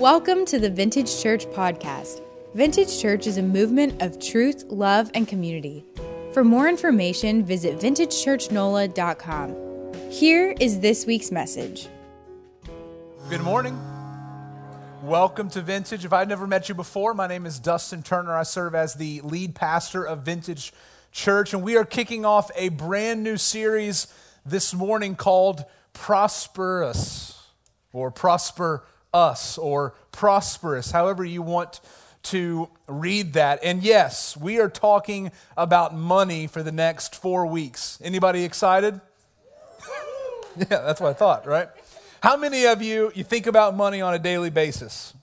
[0.00, 2.22] Welcome to the Vintage Church Podcast.
[2.54, 5.84] Vintage Church is a movement of truth, love, and community.
[6.32, 10.10] For more information, visit vintagechurchnola.com.
[10.10, 11.88] Here is this week's message.
[13.28, 13.78] Good morning.
[15.02, 16.06] Welcome to Vintage.
[16.06, 18.34] If I've never met you before, my name is Dustin Turner.
[18.34, 20.72] I serve as the lead pastor of Vintage
[21.12, 24.06] Church, and we are kicking off a brand new series
[24.46, 27.48] this morning called Prosperous
[27.92, 31.80] or Prosper us or prosperous, however you want
[32.22, 33.60] to read that.
[33.62, 37.98] And yes, we are talking about money for the next four weeks.
[38.02, 39.00] Anybody excited?
[40.56, 41.68] yeah, that's what I thought, right?
[42.22, 45.14] How many of you you think about money on a daily basis?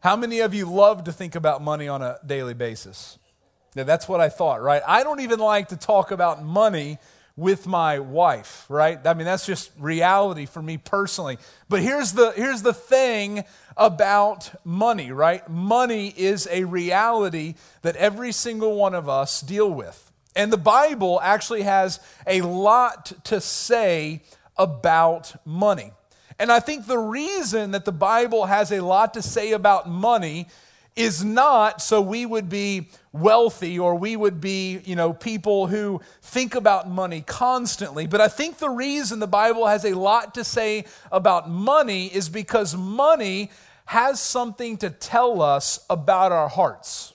[0.00, 3.18] How many of you love to think about money on a daily basis?
[3.74, 4.82] Yeah, that's what I thought, right?
[4.86, 6.98] I don't even like to talk about money
[7.38, 8.98] with my wife, right?
[9.06, 11.38] I mean, that's just reality for me personally.
[11.68, 13.44] But here's the, here's the thing
[13.76, 15.48] about money, right?
[15.48, 20.10] Money is a reality that every single one of us deal with.
[20.34, 24.24] And the Bible actually has a lot to say
[24.56, 25.92] about money.
[26.40, 30.48] And I think the reason that the Bible has a lot to say about money
[30.98, 36.00] is not so we would be wealthy or we would be, you know, people who
[36.22, 38.06] think about money constantly.
[38.06, 42.28] But I think the reason the Bible has a lot to say about money is
[42.28, 43.50] because money
[43.86, 47.14] has something to tell us about our hearts.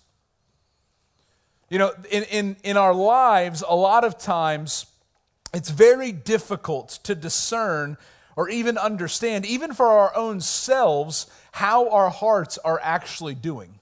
[1.70, 4.86] You know, in, in, in our lives, a lot of times
[5.54, 7.98] it's very difficult to discern
[8.36, 13.80] or even understand, even for our own selves, how our hearts are actually doing.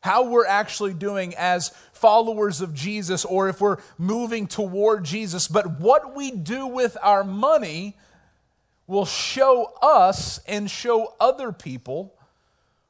[0.00, 5.48] How we're actually doing as followers of Jesus, or if we're moving toward Jesus.
[5.48, 7.96] But what we do with our money
[8.86, 12.14] will show us and show other people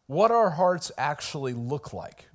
[0.06, 2.27] what our hearts actually look like.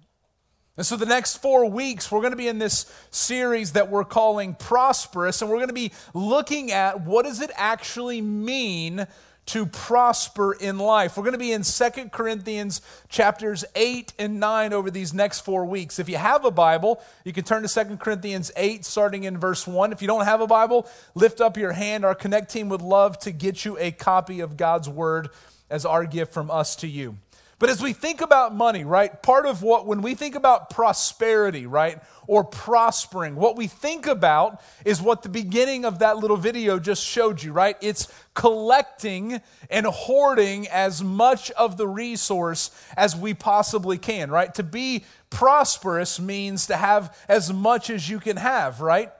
[0.76, 4.06] And so, the next four weeks, we're going to be in this series that we're
[4.06, 9.06] calling Prosperous, and we're going to be looking at what does it actually mean
[9.46, 11.18] to prosper in life.
[11.18, 15.66] We're going to be in Second Corinthians chapters 8 and 9 over these next 4
[15.66, 16.00] weeks.
[16.00, 19.68] If you have a Bible, you can turn to Second Corinthians 8 starting in verse
[19.68, 19.92] 1.
[19.92, 22.06] If you don't have a Bible, lift up your hand.
[22.06, 25.30] Our connect team would love to get you a copy of God's word
[25.70, 27.18] as our gift from us to you.
[27.60, 31.66] But as we think about money, right, part of what, when we think about prosperity,
[31.66, 36.80] right, or prospering, what we think about is what the beginning of that little video
[36.80, 37.78] just showed you, right?
[37.80, 44.54] It's collecting and hoarding as much of the resource as we possibly can, right?
[44.56, 49.12] To be prosperous means to have as much as you can have, right?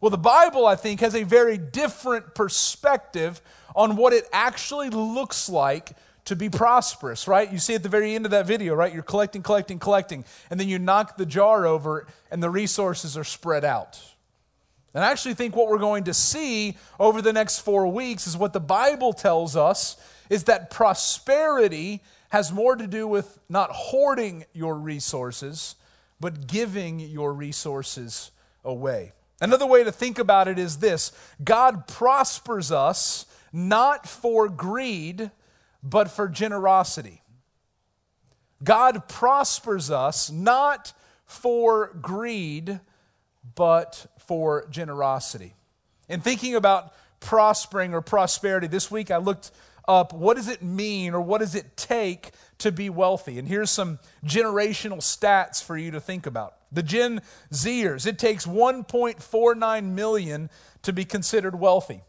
[0.00, 3.40] Well, the Bible, I think, has a very different perspective
[3.74, 5.92] on what it actually looks like
[6.24, 7.52] to be prosperous, right?
[7.52, 8.92] You see at the very end of that video, right?
[8.92, 13.24] You're collecting, collecting, collecting, and then you knock the jar over and the resources are
[13.24, 14.00] spread out.
[14.94, 18.36] And I actually think what we're going to see over the next four weeks is
[18.36, 19.96] what the Bible tells us
[20.28, 25.74] is that prosperity has more to do with not hoarding your resources,
[26.20, 28.30] but giving your resources
[28.64, 29.12] away.
[29.40, 31.12] Another way to think about it is this
[31.42, 35.30] God prospers us not for greed
[35.82, 37.22] but for generosity.
[38.62, 40.92] God prospers us not
[41.24, 42.80] for greed,
[43.54, 45.54] but for generosity.
[46.08, 49.50] In thinking about prospering or prosperity, this week I looked
[49.88, 53.38] up what does it mean or what does it take to be wealthy?
[53.38, 56.54] And here's some generational stats for you to think about.
[56.70, 57.20] The Gen
[57.52, 60.50] Zers, it takes 1.49 million
[60.82, 62.02] to be considered wealthy.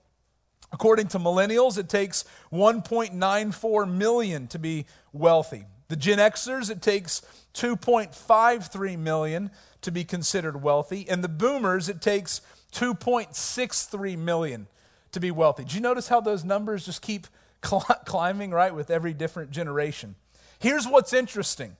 [0.74, 5.66] According to millennials, it takes 1.94 million to be wealthy.
[5.88, 7.22] The Gen Xers, it takes
[7.54, 9.52] 2.53 million
[9.82, 11.08] to be considered wealthy.
[11.08, 12.42] And the boomers, it takes
[12.72, 14.68] 2.63 million
[15.12, 15.64] to be wealthy.
[15.64, 17.28] Do you notice how those numbers just keep
[17.62, 20.16] climbing, right, with every different generation?
[20.58, 21.78] Here's what's interesting.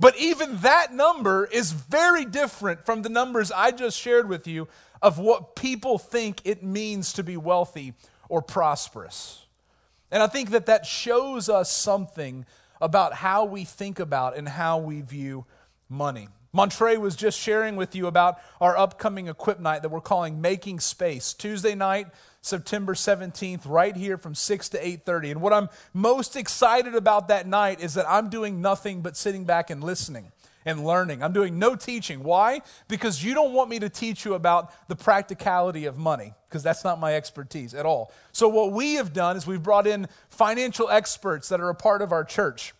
[0.00, 4.68] But even that number is very different from the numbers I just shared with you
[5.00, 7.94] of what people think it means to be wealthy
[8.28, 9.46] or prosperous.
[10.10, 12.46] And I think that that shows us something
[12.80, 15.44] about how we think about and how we view
[15.88, 16.28] money.
[16.52, 20.80] Montre was just sharing with you about our upcoming equip night that we're calling Making
[20.80, 21.34] Space.
[21.34, 22.08] Tuesday night,
[22.44, 25.30] September 17th right here from 6 to 8:30.
[25.30, 29.44] And what I'm most excited about that night is that I'm doing nothing but sitting
[29.44, 30.30] back and listening
[30.66, 31.22] and learning.
[31.22, 32.22] I'm doing no teaching.
[32.22, 32.60] Why?
[32.86, 36.84] Because you don't want me to teach you about the practicality of money, because that's
[36.84, 38.12] not my expertise at all.
[38.32, 42.02] So, what we have done is we've brought in financial experts that are a part
[42.02, 42.74] of our church.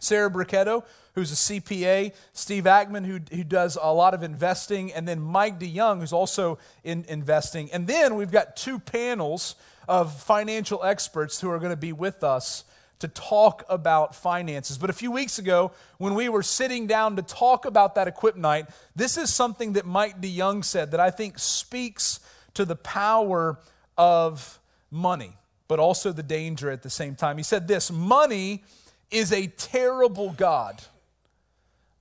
[0.00, 0.84] Sarah Bricketto,
[1.14, 5.60] who's a CPA, Steve Ackman, who, who does a lot of investing, and then Mike
[5.60, 7.70] DeYoung, who's also in investing.
[7.72, 9.54] And then we've got two panels
[9.88, 12.64] of financial experts who are going to be with us
[13.00, 14.78] to talk about finances.
[14.78, 18.36] But a few weeks ago, when we were sitting down to talk about that equip
[18.36, 18.66] night,
[18.96, 22.20] this is something that Mike DeYoung said that I think speaks
[22.54, 23.58] to the power
[23.98, 24.58] of
[24.90, 25.36] money,
[25.68, 27.36] but also the danger at the same time.
[27.36, 28.64] He said this money
[29.10, 30.80] is a terrible God,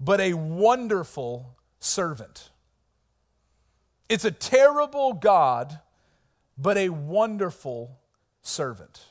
[0.03, 2.49] but a wonderful servant.
[4.09, 5.79] It's a terrible God,
[6.57, 7.99] but a wonderful
[8.41, 9.01] servant.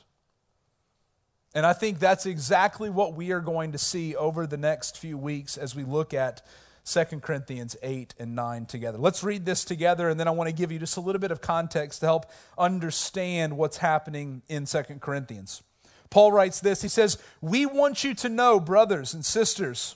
[1.55, 5.17] And I think that's exactly what we are going to see over the next few
[5.17, 6.41] weeks as we look at
[6.85, 8.97] 2 Corinthians 8 and 9 together.
[8.97, 11.31] Let's read this together, and then I want to give you just a little bit
[11.31, 12.25] of context to help
[12.57, 15.63] understand what's happening in 2 Corinthians.
[16.09, 19.95] Paul writes this He says, We want you to know, brothers and sisters,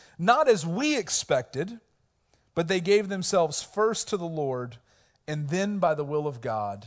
[0.21, 1.79] not as we expected,
[2.53, 4.77] but they gave themselves first to the Lord,
[5.27, 6.85] and then by the will of God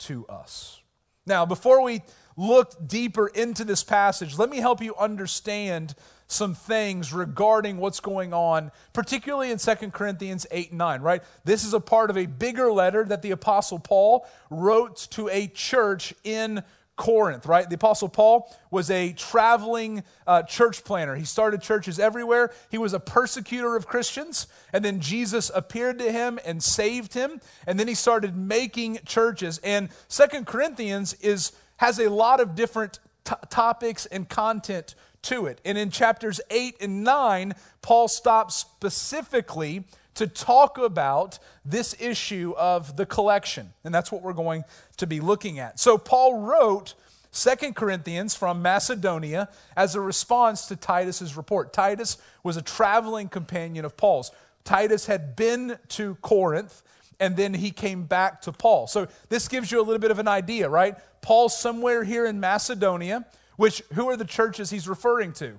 [0.00, 0.82] to us.
[1.24, 2.02] Now, before we
[2.36, 5.94] look deeper into this passage, let me help you understand
[6.26, 11.22] some things regarding what's going on, particularly in 2 Corinthians 8 and 9, right?
[11.44, 15.46] This is a part of a bigger letter that the Apostle Paul wrote to a
[15.46, 16.62] church in
[16.96, 17.68] Corinth, right?
[17.68, 21.16] The Apostle Paul was a traveling uh, church planner.
[21.16, 22.52] He started churches everywhere.
[22.70, 27.40] He was a persecutor of Christians, and then Jesus appeared to him and saved him,
[27.66, 29.58] and then he started making churches.
[29.64, 35.60] And Second Corinthians is has a lot of different t- topics and content to it.
[35.64, 42.96] And in chapters 8 and 9, Paul stops specifically to talk about this issue of
[42.96, 43.72] the collection.
[43.84, 44.64] And that's what we're going
[44.96, 45.80] to be looking at.
[45.80, 46.94] So, Paul wrote
[47.30, 51.72] Second Corinthians from Macedonia as a response to Titus's report.
[51.72, 54.30] Titus was a traveling companion of Paul's.
[54.62, 56.82] Titus had been to Corinth
[57.20, 58.86] and then he came back to Paul.
[58.86, 60.96] So this gives you a little bit of an idea, right?
[61.22, 63.24] Paul's somewhere here in Macedonia,
[63.56, 65.58] which who are the churches he's referring to?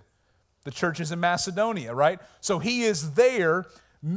[0.63, 2.19] The churches in Macedonia, right?
[2.41, 3.65] So he is there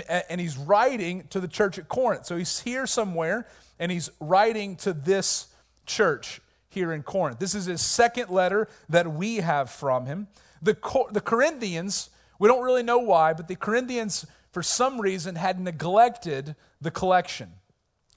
[0.08, 2.26] and he's writing to the church at Corinth.
[2.26, 3.46] So he's here somewhere
[3.78, 5.46] and he's writing to this
[5.86, 7.38] church here in Corinth.
[7.38, 10.28] This is his second letter that we have from him.
[10.60, 10.76] The,
[11.12, 16.54] the Corinthians, we don't really know why, but the Corinthians, for some reason, had neglected
[16.80, 17.52] the collection.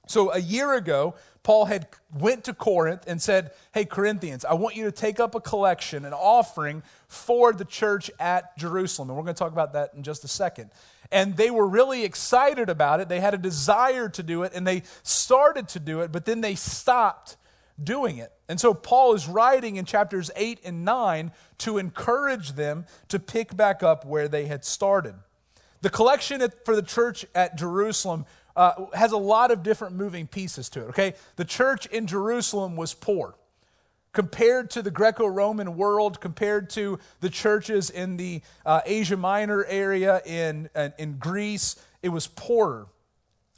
[0.06, 4.76] So a year ago, Paul had went to Corinth and said, "Hey Corinthians, I want
[4.76, 9.24] you to take up a collection, an offering for the church at Jerusalem." And we're
[9.24, 10.70] going to talk about that in just a second
[11.12, 13.08] and they were really excited about it.
[13.08, 16.40] They had a desire to do it, and they started to do it, but then
[16.40, 17.36] they stopped
[17.82, 18.32] doing it.
[18.48, 23.54] And so Paul is writing in chapters 8 and 9 to encourage them to pick
[23.56, 25.14] back up where they had started.
[25.82, 28.24] The collection for the church at Jerusalem
[28.56, 31.14] uh, has a lot of different moving pieces to it, okay?
[31.36, 33.34] The church in Jerusalem was poor
[34.12, 39.64] compared to the Greco Roman world, compared to the churches in the uh, Asia Minor
[39.64, 40.68] area in,
[40.98, 42.86] in Greece, it was poorer.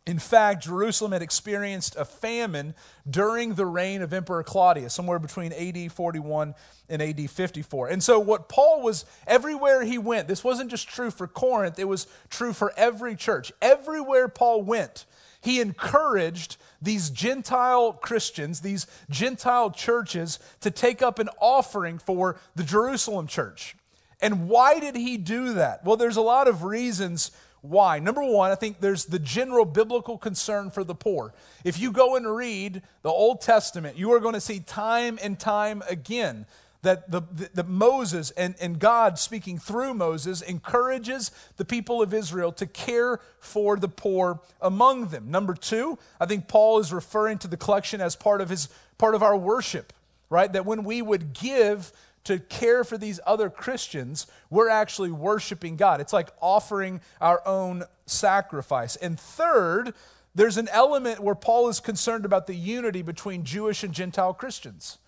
[0.07, 2.75] In fact, Jerusalem had experienced a famine
[3.09, 6.55] during the reign of Emperor Claudius, somewhere between AD 41
[6.91, 7.89] and AD 54.
[7.89, 11.89] And so, what Paul was, everywhere he went, this wasn't just true for Corinth, it
[11.89, 13.51] was true for every church.
[13.63, 15.07] Everywhere Paul went,
[15.41, 22.63] he encouraged these Gentile Christians, these Gentile churches, to take up an offering for the
[22.63, 23.75] Jerusalem church.
[24.21, 25.83] And why did he do that?
[25.85, 27.31] Well, there's a lot of reasons
[27.65, 27.99] why.
[27.99, 31.33] Number one, I think there's the general biblical concern for the poor.
[31.65, 35.41] If you go and read the Old Testament, you are going to see time and
[35.41, 36.45] time again
[36.83, 42.13] that the, the, the, Moses and, and God speaking through Moses encourages the people of
[42.13, 45.31] Israel to care for the poor among them.
[45.31, 48.69] Number two, I think Paul is referring to the collection as part of his
[48.99, 49.95] part of our worship,
[50.29, 50.53] right?
[50.53, 51.91] That when we would give
[52.25, 56.01] to care for these other Christians, we're actually worshiping God.
[56.01, 58.97] It's like offering our own sacrifice.
[58.97, 59.95] And third,
[60.35, 64.99] there's an element where Paul is concerned about the unity between Jewish and Gentile Christians.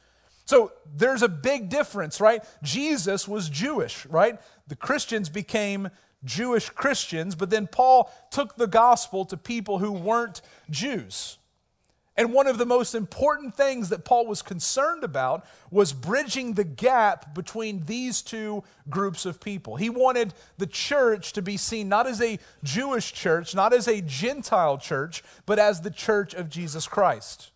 [0.44, 2.44] So there's a big difference, right?
[2.62, 4.38] Jesus was Jewish, right?
[4.68, 5.90] The Christians became
[6.24, 11.38] Jewish Christians, but then Paul took the gospel to people who weren't Jews.
[12.16, 16.64] And one of the most important things that Paul was concerned about was bridging the
[16.64, 19.76] gap between these two groups of people.
[19.76, 24.00] He wanted the church to be seen not as a Jewish church, not as a
[24.00, 27.50] Gentile church, but as the church of Jesus Christ.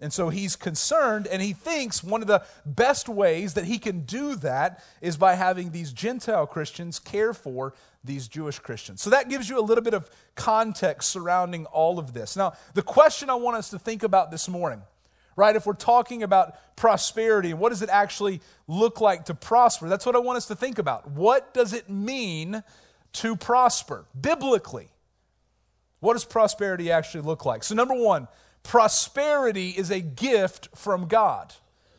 [0.00, 4.00] And so he's concerned, and he thinks one of the best ways that he can
[4.00, 7.72] do that is by having these Gentile Christians care for
[8.06, 9.02] these Jewish Christians.
[9.02, 12.36] So that gives you a little bit of context surrounding all of this.
[12.36, 14.82] Now, the question I want us to think about this morning,
[15.36, 19.88] right, if we're talking about prosperity and what does it actually look like to prosper,
[19.88, 21.10] that's what I want us to think about.
[21.10, 22.62] What does it mean
[23.14, 24.88] to prosper biblically?
[26.00, 27.64] What does prosperity actually look like?
[27.64, 28.28] So, number one,
[28.62, 31.54] prosperity is a gift from God.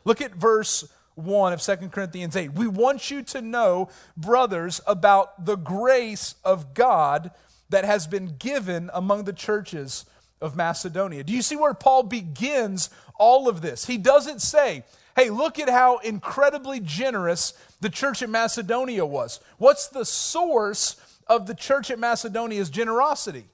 [0.05, 0.87] Look at verse
[1.17, 2.53] 1 of 2 Corinthians 8.
[2.53, 7.31] We want you to know, brothers, about the grace of God
[7.69, 10.05] that has been given among the churches
[10.39, 11.23] of Macedonia.
[11.23, 13.85] Do you see where Paul begins all of this?
[13.85, 14.83] He doesn't say,
[15.15, 19.39] hey, look at how incredibly generous the church at Macedonia was.
[19.57, 20.95] What's the source
[21.25, 23.45] of the church at Macedonia's generosity?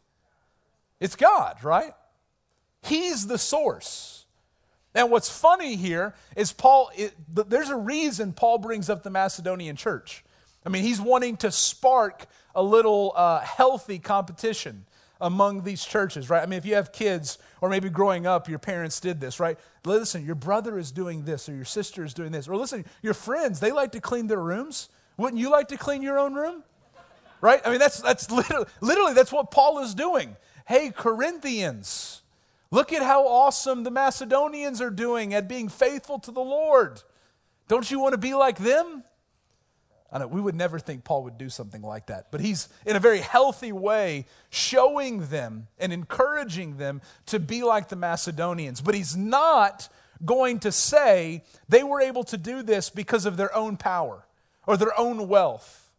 [1.00, 1.94] It's God, right?
[2.82, 4.13] He's the source.
[4.96, 9.76] Now, what's funny here is Paul, it, there's a reason Paul brings up the Macedonian
[9.76, 10.24] church.
[10.66, 14.86] I mean, he's wanting to spark a little uh, healthy competition
[15.20, 16.44] among these churches, right?
[16.44, 19.58] I mean, if you have kids or maybe growing up, your parents did this, right?
[19.86, 22.48] Listen, your brother is doing this or your sister is doing this.
[22.48, 24.90] Or listen, your friends, they like to clean their rooms.
[25.18, 26.64] Wouldn't you like to clean your own room?
[27.42, 27.62] Right?
[27.66, 30.36] I mean, that's, that's literally, literally that's what Paul is doing.
[30.66, 32.23] Hey, Corinthians,
[32.74, 37.04] Look at how awesome the Macedonians are doing at being faithful to the Lord.
[37.68, 39.04] Don't you want to be like them?
[40.12, 42.96] I know we would never think Paul would do something like that, but he's in
[42.96, 48.82] a very healthy way showing them and encouraging them to be like the Macedonians.
[48.82, 49.88] But he's not
[50.26, 54.26] going to say they were able to do this because of their own power
[54.66, 55.92] or their own wealth.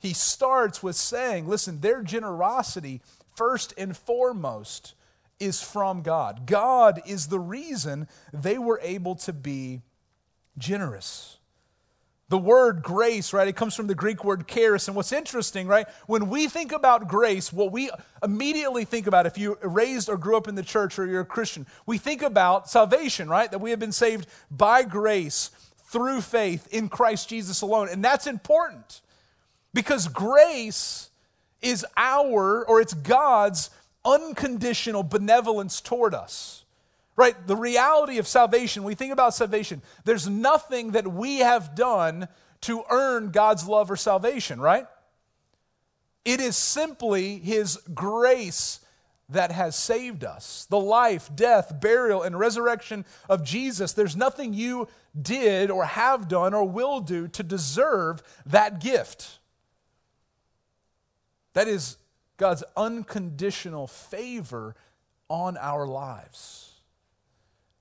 [0.00, 3.00] He starts with saying, listen, their generosity,
[3.34, 4.92] first and foremost,
[5.40, 6.46] is from God.
[6.46, 9.80] God is the reason they were able to be
[10.58, 11.38] generous.
[12.28, 14.86] The word grace, right, it comes from the Greek word charis.
[14.86, 17.90] And what's interesting, right, when we think about grace, what we
[18.22, 21.26] immediately think about, if you raised or grew up in the church or you're a
[21.26, 23.50] Christian, we think about salvation, right?
[23.50, 25.50] That we have been saved by grace
[25.88, 27.88] through faith in Christ Jesus alone.
[27.90, 29.00] And that's important
[29.74, 31.10] because grace
[31.60, 33.70] is our, or it's God's
[34.04, 36.64] unconditional benevolence toward us.
[37.16, 37.34] Right?
[37.46, 42.28] The reality of salvation, we think about salvation, there's nothing that we have done
[42.62, 44.86] to earn God's love or salvation, right?
[46.24, 48.80] It is simply His grace
[49.30, 50.66] that has saved us.
[50.68, 54.88] The life, death, burial, and resurrection of Jesus, there's nothing you
[55.20, 59.38] did or have done or will do to deserve that gift.
[61.52, 61.96] That is
[62.40, 64.74] God's unconditional favor
[65.28, 66.72] on our lives.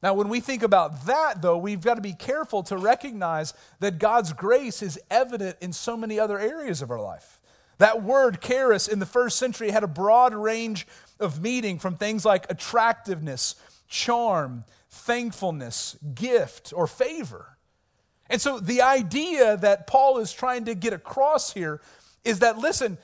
[0.04, 4.00] Now, when we think about that, though, we've got to be careful to recognize that
[4.00, 7.40] God's grace is evident in so many other areas of our life.
[7.78, 10.86] That word, charis, in the first century had a broad range
[11.22, 13.56] of meaning from things like attractiveness,
[13.88, 17.58] charm, thankfulness, gift, or favor.
[18.30, 21.80] And so the idea that Paul is trying to get across here
[22.26, 22.98] is that, listen,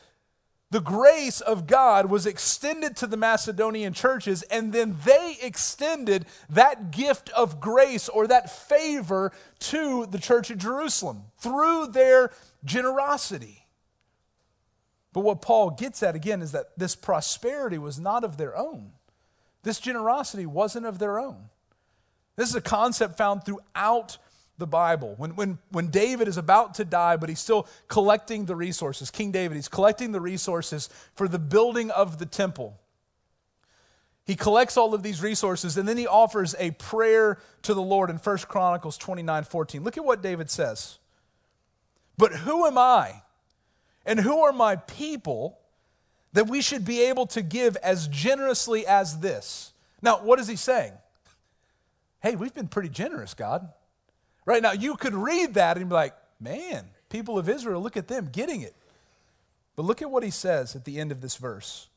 [0.71, 6.91] the grace of God was extended to the Macedonian churches, and then they extended that
[6.91, 12.31] gift of grace or that favor to the church of Jerusalem through their
[12.63, 13.65] generosity.
[15.13, 18.91] But what Paul gets at again is that this prosperity was not of their own.
[19.63, 21.49] This generosity wasn't of their own.
[22.35, 24.17] This is a concept found throughout
[24.57, 25.15] the Bible.
[25.17, 29.31] When, when, when David is about to die, but he's still collecting the resources, King
[29.31, 32.79] David, he's collecting the resources for the building of the temple.
[34.25, 38.09] He collects all of these resources and then he offers a prayer to the Lord
[38.09, 39.83] in 1 Chronicles 29 14.
[39.83, 40.97] Look at what David says.
[42.17, 43.21] But who am I
[44.05, 45.59] and who are my people
[46.33, 49.73] that we should be able to give as generously as this?
[50.01, 50.93] Now, what is he saying?
[52.25, 53.69] hey, we've been pretty generous, God.
[54.45, 58.07] Right now, you could read that and be like, man, people of Israel, look at
[58.07, 58.75] them getting it.
[59.75, 61.87] But look at what he says at the end of this verse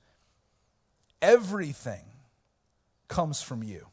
[1.21, 2.05] everything
[3.09, 3.87] comes from you,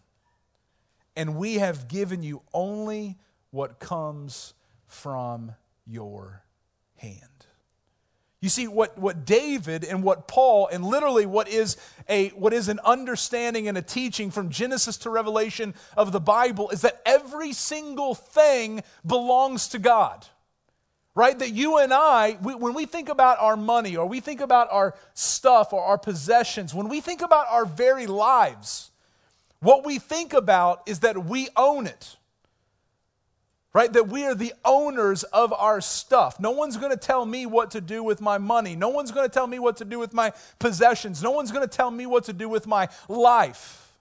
[1.16, 3.18] and we have given you only
[3.50, 4.54] what comes
[4.88, 5.54] from
[5.88, 6.44] your
[6.98, 7.48] hand.
[8.42, 11.78] You see, what, what David and what Paul, and literally what is,
[12.08, 16.70] a, what is an understanding and a teaching from Genesis to Revelation of the Bible
[16.70, 20.28] is that every single thing belongs to God.
[21.16, 21.40] Right?
[21.40, 24.68] That you and I, we, when we think about our money or we think about
[24.70, 28.92] our stuff or our possessions, when we think about our very lives,
[29.62, 32.18] what we think about is that we own it
[33.76, 33.92] right?
[33.92, 36.40] That we are the owners of our stuff.
[36.40, 38.74] No one's going to tell me what to do with my money.
[38.74, 41.22] No one's going to tell me what to do with my possessions.
[41.22, 43.92] No one's going to tell me what to do with my life.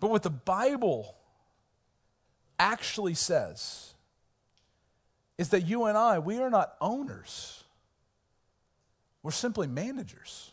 [0.00, 1.14] But what the Bible
[2.58, 3.94] actually says
[5.38, 7.64] is that you and I, we are not owners,
[9.22, 10.50] we're simply managers.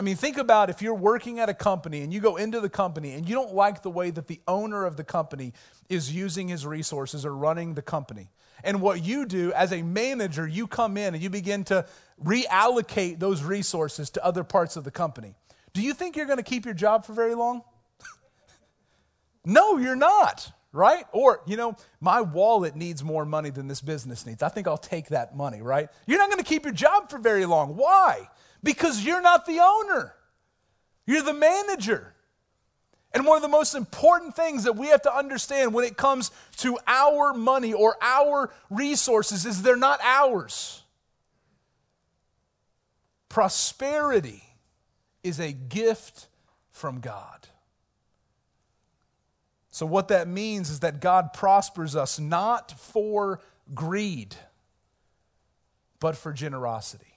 [0.00, 2.70] I mean, think about if you're working at a company and you go into the
[2.70, 5.52] company and you don't like the way that the owner of the company
[5.90, 8.30] is using his resources or running the company.
[8.64, 11.84] And what you do as a manager, you come in and you begin to
[12.24, 15.34] reallocate those resources to other parts of the company.
[15.74, 17.60] Do you think you're going to keep your job for very long?
[19.44, 21.04] no, you're not, right?
[21.12, 24.42] Or, you know, my wallet needs more money than this business needs.
[24.42, 25.90] I think I'll take that money, right?
[26.06, 27.76] You're not going to keep your job for very long.
[27.76, 28.30] Why?
[28.62, 30.14] Because you're not the owner,
[31.06, 32.14] you're the manager.
[33.12, 36.30] And one of the most important things that we have to understand when it comes
[36.58, 40.84] to our money or our resources is they're not ours.
[43.28, 44.44] Prosperity
[45.24, 46.28] is a gift
[46.70, 47.48] from God.
[49.72, 53.40] So, what that means is that God prospers us not for
[53.74, 54.34] greed,
[56.00, 57.09] but for generosity.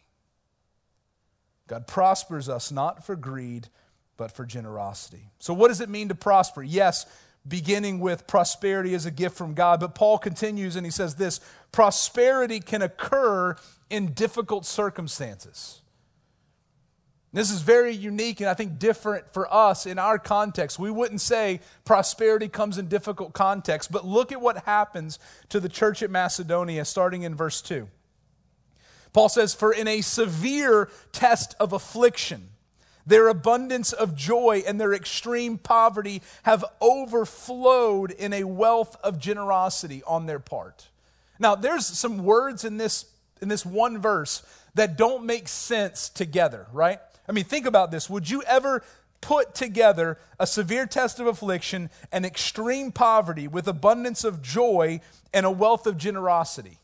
[1.67, 3.69] God prospers us not for greed,
[4.17, 5.29] but for generosity.
[5.39, 6.61] So, what does it mean to prosper?
[6.61, 7.05] Yes,
[7.47, 11.39] beginning with prosperity as a gift from God, but Paul continues and he says this
[11.71, 13.55] prosperity can occur
[13.89, 15.81] in difficult circumstances.
[17.33, 20.77] This is very unique and I think different for us in our context.
[20.77, 25.17] We wouldn't say prosperity comes in difficult contexts, but look at what happens
[25.49, 27.87] to the church at Macedonia starting in verse 2.
[29.13, 32.49] Paul says, For in a severe test of affliction,
[33.05, 40.01] their abundance of joy and their extreme poverty have overflowed in a wealth of generosity
[40.07, 40.87] on their part.
[41.39, 43.05] Now, there's some words in this,
[43.41, 44.43] in this one verse
[44.75, 46.99] that don't make sense together, right?
[47.27, 48.09] I mean, think about this.
[48.09, 48.83] Would you ever
[49.21, 55.01] put together a severe test of affliction and extreme poverty with abundance of joy
[55.33, 56.79] and a wealth of generosity?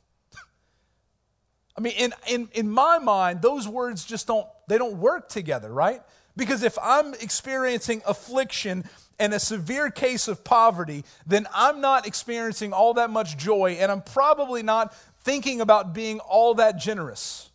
[1.79, 5.71] I mean, in, in, in my mind, those words just don't, they don't work together,
[5.71, 6.01] right?
[6.35, 8.83] Because if I'm experiencing affliction
[9.17, 13.93] and a severe case of poverty, then I'm not experiencing all that much joy, and
[13.93, 17.49] I'm probably not thinking about being all that generous.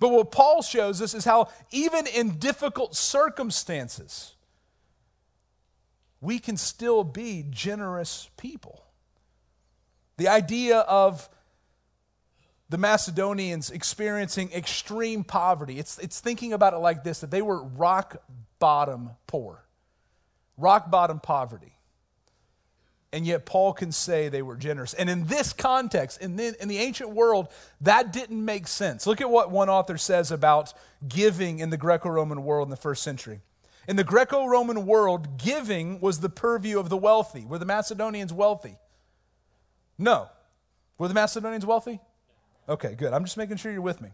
[0.00, 4.34] But what Paul shows us is how, even in difficult circumstances,
[6.20, 8.82] we can still be generous people.
[10.16, 11.28] The idea of
[12.68, 15.78] the Macedonians experiencing extreme poverty.
[15.78, 18.22] It's, it's thinking about it like this that they were rock
[18.58, 19.64] bottom poor,
[20.56, 21.74] rock bottom poverty.
[23.10, 24.92] And yet, Paul can say they were generous.
[24.92, 27.48] And in this context, in the, in the ancient world,
[27.80, 29.06] that didn't make sense.
[29.06, 30.74] Look at what one author says about
[31.08, 33.40] giving in the Greco Roman world in the first century.
[33.86, 37.46] In the Greco Roman world, giving was the purview of the wealthy.
[37.46, 38.76] Were the Macedonians wealthy?
[39.96, 40.28] No.
[40.98, 42.00] Were the Macedonians wealthy?
[42.68, 43.12] Okay, good.
[43.12, 44.10] I'm just making sure you're with me.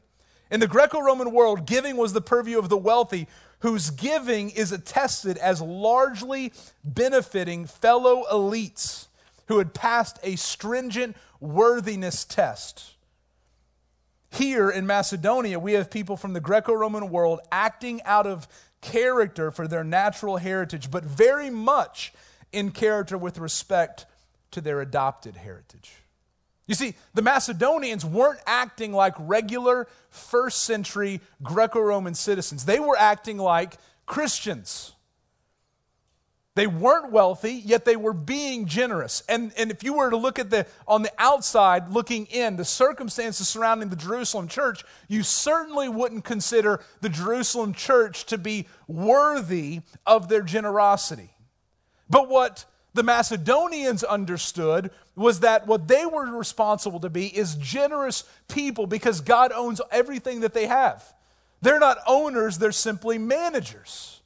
[0.51, 3.27] In the Greco Roman world, giving was the purview of the wealthy,
[3.61, 6.53] whose giving is attested as largely
[6.85, 9.09] benefiting fellow elites
[9.49, 12.95] who had passed a stringent worthiness test.
[14.31, 18.49] Here in Macedonia, we have people from the Greco Roman world acting out of
[18.81, 22.13] character for their natural heritage, but very much
[22.53, 24.07] in character with respect
[24.51, 25.93] to their adopted heritage.
[26.67, 32.97] You see, the Macedonians weren't acting like regular first century Greco Roman citizens, they were
[32.97, 34.93] acting like Christians.
[36.57, 39.25] They weren't wealthy, yet they were being generous.
[39.29, 42.65] And, and if you were to look at the on the outside, looking in, the
[42.65, 49.81] circumstances surrounding the Jerusalem church, you certainly wouldn't consider the Jerusalem church to be worthy
[50.07, 51.31] of their generosity.
[52.09, 58.25] But what the Macedonians understood was that what they were responsible to be is generous
[58.49, 61.05] people because God owns everything that they have.
[61.61, 64.21] They're not owners, they're simply managers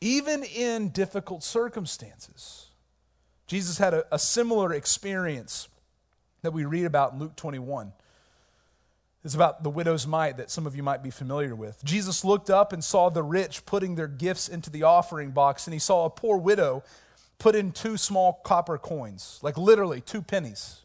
[0.00, 2.66] even in difficult circumstances.
[3.46, 5.68] Jesus had a, a, similar experience
[6.42, 7.92] that we read about in Luke 21.
[9.24, 11.84] It's about the widow's mite that some of you might be familiar with.
[11.84, 15.74] Jesus looked up and saw the rich putting their gifts into the offering box, and
[15.74, 16.82] he saw a poor widow
[17.38, 20.80] put in two small copper coins, like literally two pennies.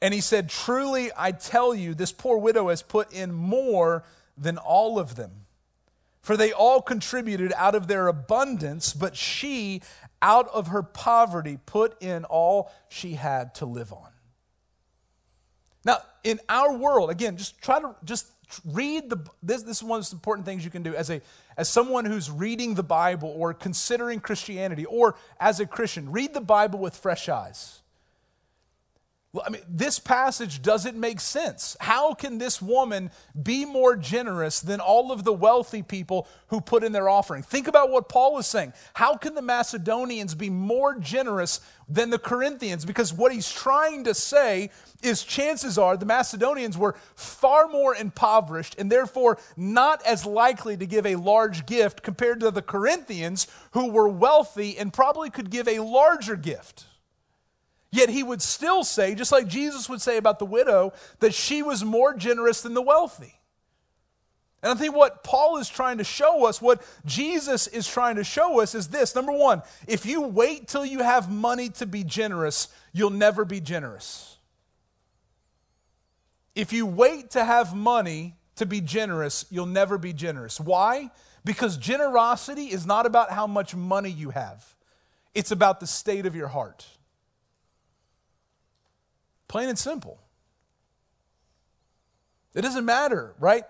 [0.00, 4.04] And he said, Truly, I tell you, this poor widow has put in more
[4.38, 5.46] than all of them
[6.26, 9.80] for they all contributed out of their abundance, but she,
[10.20, 14.08] out of her poverty, put in all she had to live on.
[15.86, 18.26] Now, in our world, again, just try to just
[18.64, 21.20] read the this, this is one of the important things you can do as a
[21.56, 26.40] as someone who's reading the Bible or considering Christianity or as a Christian, read the
[26.40, 27.82] Bible with fresh eyes.
[29.44, 31.76] I mean, this passage doesn't make sense.
[31.80, 36.84] How can this woman be more generous than all of the wealthy people who put
[36.84, 37.42] in their offering?
[37.42, 38.72] Think about what Paul is saying.
[38.94, 42.84] How can the Macedonians be more generous than the Corinthians?
[42.84, 44.70] Because what he's trying to say
[45.02, 50.86] is chances are the Macedonians were far more impoverished and therefore not as likely to
[50.86, 55.68] give a large gift compared to the Corinthians who were wealthy and probably could give
[55.68, 56.84] a larger gift.
[57.90, 61.62] Yet he would still say, just like Jesus would say about the widow, that she
[61.62, 63.34] was more generous than the wealthy.
[64.62, 68.24] And I think what Paul is trying to show us, what Jesus is trying to
[68.24, 69.14] show us, is this.
[69.14, 73.60] Number one, if you wait till you have money to be generous, you'll never be
[73.60, 74.38] generous.
[76.54, 80.58] If you wait to have money to be generous, you'll never be generous.
[80.58, 81.10] Why?
[81.44, 84.74] Because generosity is not about how much money you have,
[85.34, 86.86] it's about the state of your heart.
[89.48, 90.20] Plain and simple.
[92.54, 93.64] It doesn't matter, right?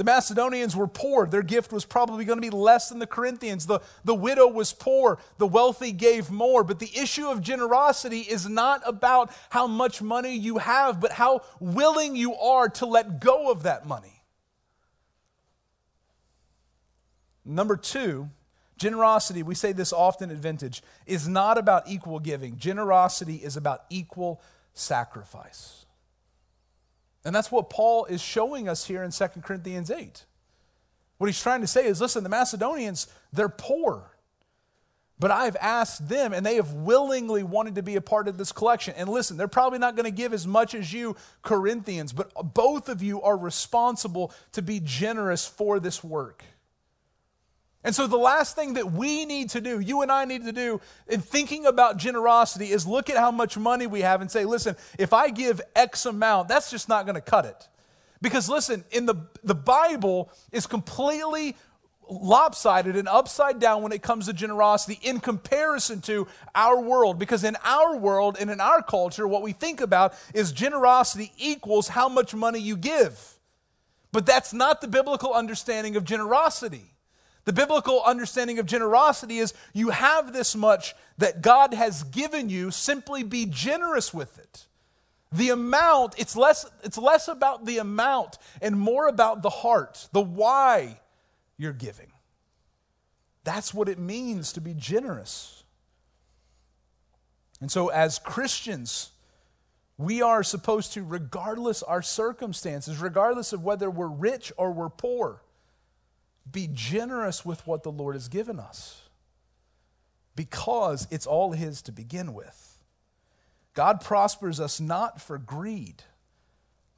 [0.00, 1.26] The Macedonians were poor.
[1.26, 3.66] Their gift was probably going to be less than the Corinthians.
[3.66, 5.18] The, the widow was poor.
[5.36, 6.64] The wealthy gave more.
[6.64, 11.42] But the issue of generosity is not about how much money you have, but how
[11.60, 14.22] willing you are to let go of that money.
[17.44, 18.30] Number two,
[18.78, 22.56] generosity, we say this often at Vintage, is not about equal giving.
[22.56, 24.40] Generosity is about equal
[24.74, 25.84] sacrifice.
[27.24, 30.24] And that's what Paul is showing us here in 2 Corinthians 8.
[31.18, 34.16] What he's trying to say is listen, the Macedonians, they're poor.
[35.18, 38.52] But I've asked them, and they have willingly wanted to be a part of this
[38.52, 38.94] collection.
[38.96, 42.88] And listen, they're probably not going to give as much as you, Corinthians, but both
[42.88, 46.42] of you are responsible to be generous for this work.
[47.82, 50.52] And so, the last thing that we need to do, you and I need to
[50.52, 54.44] do in thinking about generosity, is look at how much money we have and say,
[54.44, 57.68] listen, if I give X amount, that's just not going to cut it.
[58.20, 61.56] Because, listen, in the, the Bible is completely
[62.10, 67.18] lopsided and upside down when it comes to generosity in comparison to our world.
[67.18, 71.88] Because in our world and in our culture, what we think about is generosity equals
[71.88, 73.38] how much money you give.
[74.12, 76.92] But that's not the biblical understanding of generosity.
[77.44, 82.70] The biblical understanding of generosity is you have this much that God has given you,
[82.70, 84.66] simply be generous with it.
[85.32, 90.20] The amount, it's less, it's less about the amount and more about the heart, the
[90.20, 91.00] why
[91.56, 92.10] you're giving.
[93.44, 95.64] That's what it means to be generous.
[97.60, 99.10] And so, as Christians,
[99.98, 105.42] we are supposed to, regardless our circumstances, regardless of whether we're rich or we're poor,
[106.52, 109.02] be generous with what the Lord has given us
[110.36, 112.78] because it's all His to begin with.
[113.74, 116.02] God prospers us not for greed,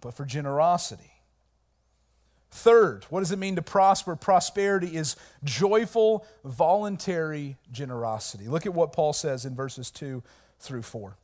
[0.01, 1.13] but for generosity.
[2.51, 4.15] Third, what does it mean to prosper?
[4.15, 8.47] Prosperity is joyful, voluntary generosity.
[8.47, 10.23] Look at what Paul says in verses 2
[10.61, 11.17] through 4.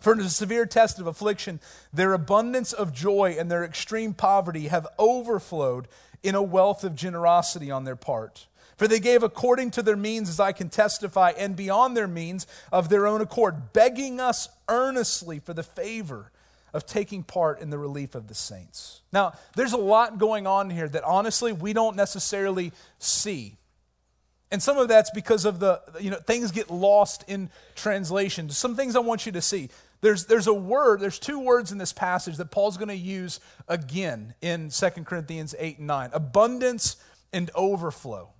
[0.00, 1.58] For in a severe test of affliction,
[1.92, 5.88] their abundance of joy and their extreme poverty have overflowed
[6.26, 8.46] in a wealth of generosity on their part.
[8.76, 12.46] For they gave according to their means, as I can testify, and beyond their means
[12.72, 16.32] of their own accord, begging us earnestly for the favor
[16.74, 19.00] of taking part in the relief of the saints.
[19.12, 23.56] Now, there's a lot going on here that honestly we don't necessarily see.
[24.50, 28.50] And some of that's because of the, you know, things get lost in translation.
[28.50, 29.70] Some things I want you to see.
[30.00, 33.40] There's, there's a word, there's two words in this passage that Paul's going to use
[33.66, 36.96] again in 2 Corinthians 8 and 9 abundance
[37.32, 38.30] and overflow.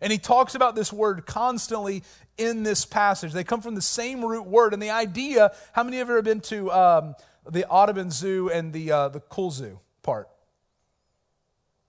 [0.00, 2.02] And he talks about this word constantly
[2.36, 3.32] in this passage.
[3.32, 4.72] They come from the same root word.
[4.72, 7.14] And the idea how many of you have been to um,
[7.48, 10.28] the Audubon Zoo and the, uh, the Cool Zoo part?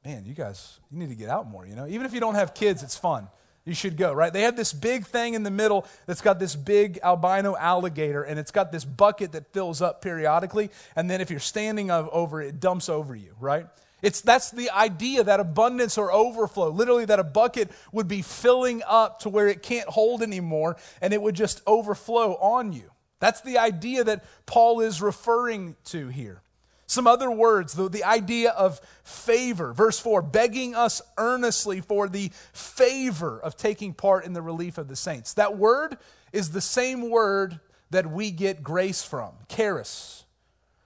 [0.05, 1.87] Man, you guys, you need to get out more, you know?
[1.87, 3.27] Even if you don't have kids, it's fun
[3.65, 4.31] you should go, right?
[4.31, 8.39] They have this big thing in the middle that's got this big albino alligator, and
[8.39, 10.69] it's got this bucket that fills up periodically.
[10.95, 13.65] And then if you're standing over it, it dumps over you, right?
[14.03, 18.83] It's, that's the idea that abundance or overflow, literally, that a bucket would be filling
[18.85, 22.91] up to where it can't hold anymore and it would just overflow on you.
[23.19, 26.43] That's the idea that Paul is referring to here.
[26.87, 29.73] Some other words, the, the idea of favor.
[29.73, 34.87] Verse 4 begging us earnestly for the favor of taking part in the relief of
[34.87, 35.33] the saints.
[35.33, 35.97] That word
[36.31, 40.25] is the same word that we get grace from, charis.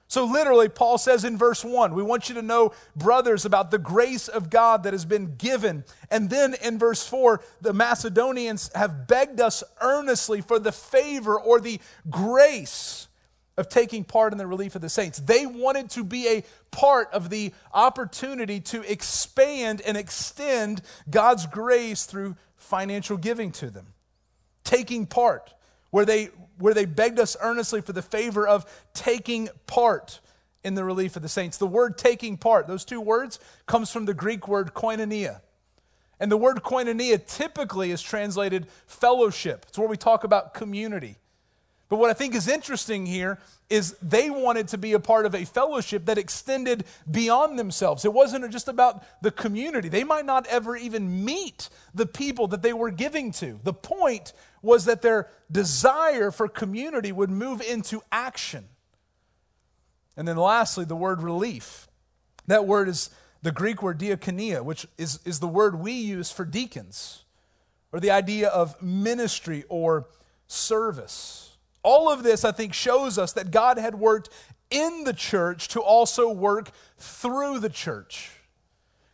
[0.07, 3.77] So, literally, Paul says in verse 1, we want you to know, brothers, about the
[3.77, 5.83] grace of God that has been given.
[6.09, 11.59] And then in verse 4, the Macedonians have begged us earnestly for the favor or
[11.59, 13.07] the grace
[13.59, 15.19] of taking part in the relief of the saints.
[15.19, 22.05] They wanted to be a part of the opportunity to expand and extend God's grace
[22.05, 23.87] through financial giving to them.
[24.63, 25.53] Taking part,
[25.89, 30.21] where they, where they begged us earnestly for the favor of taking part
[30.63, 31.57] in the relief of the saints.
[31.57, 35.41] The word taking part, those two words, comes from the Greek word koinonia.
[36.17, 39.65] And the word koinonia typically is translated fellowship.
[39.67, 41.17] It's where we talk about community.
[41.89, 45.33] But what I think is interesting here is they wanted to be a part of
[45.33, 48.05] a fellowship that extended beyond themselves.
[48.05, 49.89] It wasn't just about the community.
[49.89, 53.59] They might not ever even meet the people that they were giving to.
[53.63, 58.65] The point was that their desire for community would move into action.
[60.15, 61.87] And then lastly, the word relief.
[62.45, 63.09] That word is
[63.41, 67.23] the Greek word diakonia, which is, is the word we use for deacons,
[67.91, 70.07] or the idea of ministry or
[70.45, 71.48] service.
[71.83, 74.29] All of this, I think, shows us that God had worked
[74.69, 78.31] in the church to also work through the church.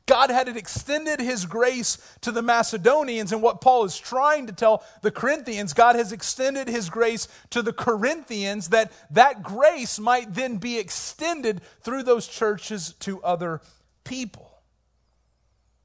[0.08, 4.84] God had extended his grace to the Macedonians, and what Paul is trying to tell
[5.01, 10.58] the Corinthians, God has extended his grace to the Corinthians that that grace might then
[10.58, 13.62] be extended through those churches to other
[14.04, 14.60] people,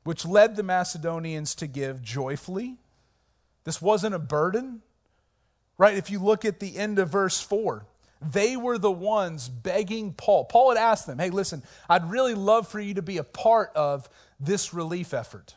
[0.04, 2.76] which led the Macedonians to give joyfully.
[3.64, 4.82] This wasn't a burden.
[5.80, 5.96] Right?
[5.96, 7.86] If you look at the end of verse 4,
[8.20, 10.44] they were the ones begging Paul.
[10.44, 13.72] Paul had asked them, hey, listen, I'd really love for you to be a part
[13.74, 14.06] of
[14.38, 15.54] this relief effort.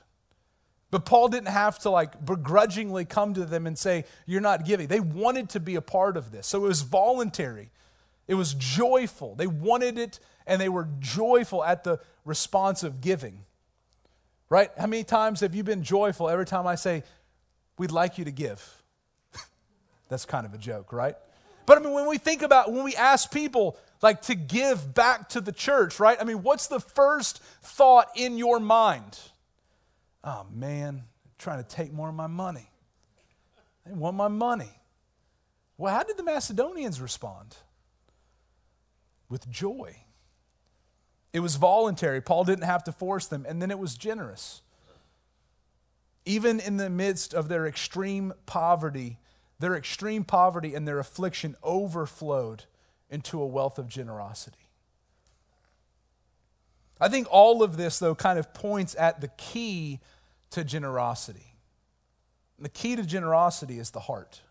[0.91, 4.87] But Paul didn't have to like begrudgingly come to them and say, You're not giving.
[4.87, 6.45] They wanted to be a part of this.
[6.45, 7.71] So it was voluntary,
[8.27, 9.35] it was joyful.
[9.35, 13.39] They wanted it and they were joyful at the response of giving.
[14.49, 14.69] Right?
[14.77, 17.03] How many times have you been joyful every time I say,
[17.77, 18.82] We'd like you to give?
[20.13, 21.15] That's kind of a joke, right?
[21.65, 25.29] But I mean, when we think about, when we ask people like to give back
[25.29, 26.15] to the church, right?
[26.21, 29.19] I mean, what's the first thought in your mind?
[30.23, 31.05] Oh man,
[31.39, 32.69] trying to take more of my money.
[33.87, 34.69] They want my money.
[35.79, 37.55] Well, how did the Macedonians respond?
[39.29, 39.95] With joy.
[41.33, 42.21] It was voluntary.
[42.21, 44.61] Paul didn't have to force them, and then it was generous.
[46.23, 49.17] Even in the midst of their extreme poverty,
[49.63, 52.65] their extreme poverty and their affliction overflowed
[53.09, 54.57] into a wealth of generosity.
[56.99, 60.01] I think all of this, though, kind of points at the key
[60.49, 61.55] to generosity.
[62.59, 64.41] The key to generosity is the heart.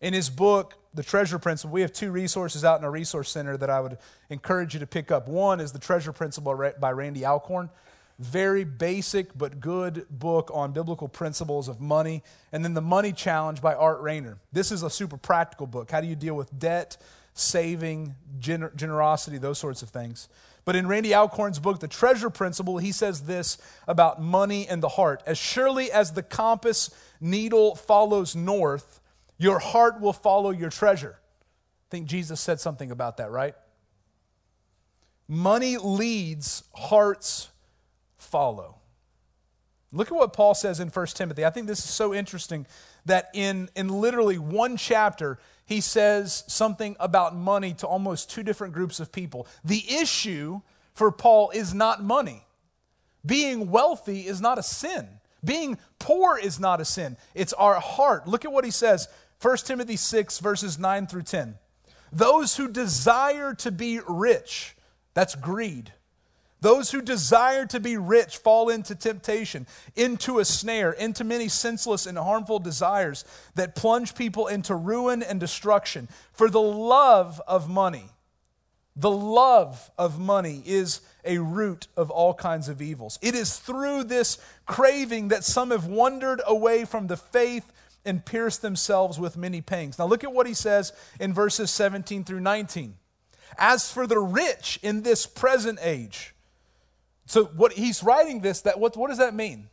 [0.00, 3.56] In his book, The Treasure Principle, we have two resources out in our resource center
[3.56, 3.98] that I would
[4.30, 5.28] encourage you to pick up.
[5.28, 7.70] One is The Treasure Principle by Randy Alcorn
[8.18, 12.22] very basic but good book on biblical principles of money.
[12.52, 14.38] And then The Money Challenge by Art Rainer.
[14.52, 15.90] This is a super practical book.
[15.90, 16.96] How do you deal with debt,
[17.36, 20.28] saving, gener- generosity, those sorts of things.
[20.64, 24.88] But in Randy Alcorn's book, The Treasure Principle, he says this about money and the
[24.88, 25.22] heart.
[25.26, 29.00] As surely as the compass needle follows north,
[29.38, 31.18] your heart will follow your treasure.
[31.20, 33.54] I think Jesus said something about that, right?
[35.28, 37.50] Money leads, hearts
[38.26, 38.76] follow.
[39.92, 41.44] Look at what Paul says in 1 Timothy.
[41.44, 42.66] I think this is so interesting
[43.06, 48.74] that in, in literally one chapter, he says something about money to almost two different
[48.74, 49.46] groups of people.
[49.64, 50.60] The issue
[50.92, 52.44] for Paul is not money.
[53.24, 55.08] Being wealthy is not a sin.
[55.44, 58.26] Being poor is not a sin, it's our heart.
[58.26, 59.08] Look at what he says
[59.40, 61.56] 1 Timothy 6, verses 9 through 10.
[62.12, 64.76] Those who desire to be rich,
[65.14, 65.92] that's greed.
[66.60, 72.06] Those who desire to be rich fall into temptation, into a snare, into many senseless
[72.06, 76.08] and harmful desires that plunge people into ruin and destruction.
[76.32, 78.10] For the love of money,
[78.96, 83.18] the love of money is a root of all kinds of evils.
[83.20, 87.70] It is through this craving that some have wandered away from the faith
[88.06, 89.98] and pierced themselves with many pangs.
[89.98, 92.94] Now, look at what he says in verses 17 through 19.
[93.58, 96.32] As for the rich in this present age,
[97.26, 99.68] so what he's writing this, that what, what does that mean?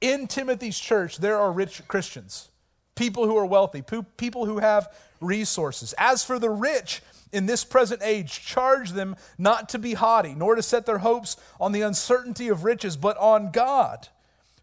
[0.00, 2.48] In Timothy's church, there are rich Christians,
[2.94, 3.82] people who are wealthy,
[4.16, 5.94] people who have resources.
[5.98, 10.54] As for the rich in this present age, charge them not to be haughty, nor
[10.54, 14.08] to set their hopes on the uncertainty of riches, but on God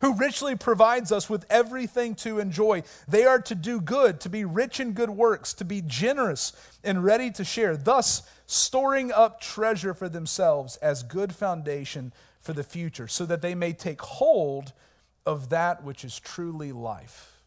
[0.02, 2.84] who richly provides us with everything to enjoy.
[3.08, 7.04] They are to do good, to be rich in good works, to be generous and
[7.04, 12.14] ready to share, thus storing up treasure for themselves as good foundation
[12.50, 14.74] for the future, so that they may take hold
[15.24, 17.44] of that which is truly life.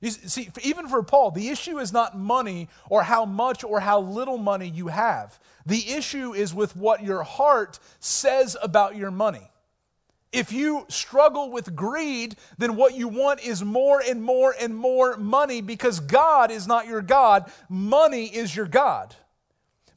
[0.00, 4.00] You see, even for Paul, the issue is not money or how much or how
[4.00, 5.38] little money you have.
[5.66, 9.46] The issue is with what your heart says about your money.
[10.32, 15.18] If you struggle with greed, then what you want is more and more and more
[15.18, 19.14] money because God is not your God, money is your God.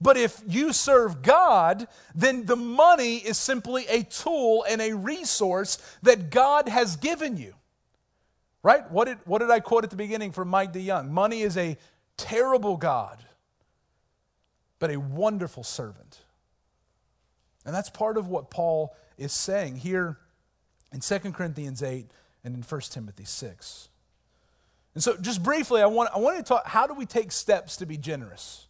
[0.04, 5.78] But if you serve God, then the money is simply a tool and a resource
[6.04, 7.56] that God has given you.
[8.64, 8.90] Right?
[8.92, 11.10] What did, what did I quote at the beginning from Mike DeYoung?
[11.10, 11.78] Money is a
[12.18, 13.24] terrible God,
[14.78, 16.20] but a wonderful servant.
[17.66, 20.18] And that's part of what Paul is saying here
[20.92, 22.12] in 2 Corinthians 8
[22.44, 23.90] and in 1 Timothy 6.
[24.96, 27.78] And so, just briefly, I want, I want to talk how do we take steps
[27.78, 28.68] to be generous?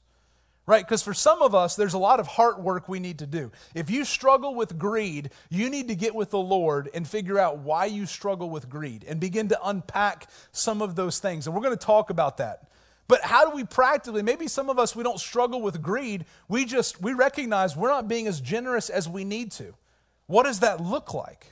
[0.65, 0.86] Right?
[0.86, 3.52] Because for some of us, there's a lot of heart work we need to do.
[3.76, 7.58] If you struggle with greed, you need to get with the Lord and figure out
[7.58, 11.47] why you struggle with greed and begin to unpack some of those things.
[11.47, 12.69] And we're going to talk about that.
[13.10, 16.26] But how do we practically, maybe some of us, we don't struggle with greed.
[16.47, 19.73] We just, we recognize we're not being as generous as we need to.
[20.28, 21.47] What does that look like?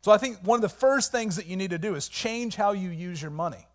[0.00, 2.56] So I think one of the first things that you need to do is change
[2.56, 3.66] how you use your money.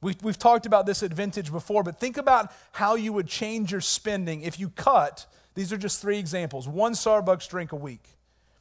[0.00, 3.72] We, we've talked about this at Vintage before, but think about how you would change
[3.72, 5.26] your spending if you cut.
[5.54, 8.04] These are just three examples one Starbucks drink a week.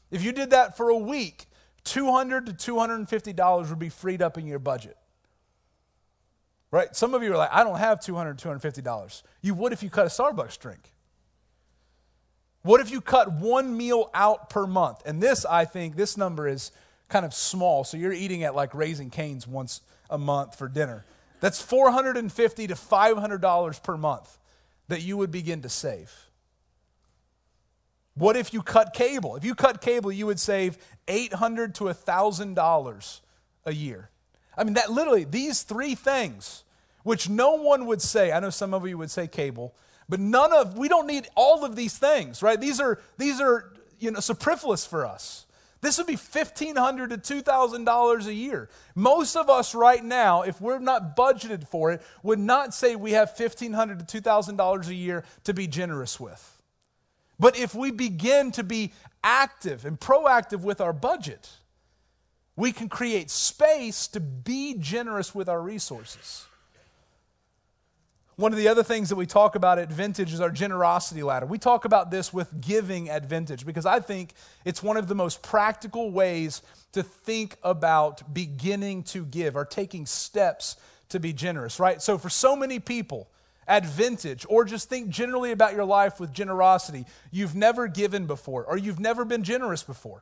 [0.10, 1.46] If you did that for a week,
[1.84, 4.98] 200 to $250 would be freed up in your budget.
[6.72, 6.94] Right?
[6.96, 9.24] Some of you are like, I don't have $200, $250.
[9.42, 10.92] You would if you cut a Starbucks drink.
[12.64, 15.02] What if you cut one meal out per month?
[15.06, 16.72] And this, I think, this number is
[17.08, 17.86] kind of small.
[17.86, 21.06] So you're eating at like Raising Cane's once a month for dinner.
[21.40, 24.38] That's 450 to $500 per month
[24.88, 26.12] that you would begin to save.
[28.16, 29.36] What if you cut cable?
[29.36, 33.20] If you cut cable, you would save $800 to $1,000
[33.66, 34.10] a year.
[34.58, 36.64] I mean, that literally, these three things,
[37.04, 39.76] which no one would say, I know some of you would say cable,
[40.10, 42.60] but none of, we don't need all of these things, right?
[42.60, 45.46] These are, these are, you know, superfluous for us.
[45.88, 48.68] This would be 1,500 to $2,000 a year.
[48.94, 53.14] Most of us right now, if we're not budgeted for it, would not say we
[53.14, 56.62] have 1,500 to $2,000 a year to be generous with.
[57.40, 58.92] But if we begin to be
[59.24, 61.52] active and proactive with our budget,
[62.58, 66.48] we can create space to be generous with our resources.
[68.38, 71.48] One of the other things that we talk about at Vintage is our generosity ladder.
[71.48, 75.16] We talk about this with giving at Vintage because I think it's one of the
[75.16, 80.76] most practical ways to think about beginning to give or taking steps
[81.10, 82.00] to be generous, right?
[82.00, 83.28] So, for so many people
[83.68, 88.66] at Vintage, or just think generally about your life with generosity, you've never given before
[88.66, 90.22] or you've never been generous before.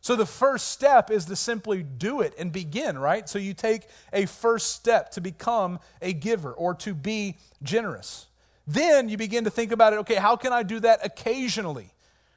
[0.00, 3.28] So the first step is to simply do it and begin, right?
[3.28, 8.26] So you take a first step to become a giver or to be generous.
[8.66, 11.90] Then you begin to think about it okay, how can I do that occasionally?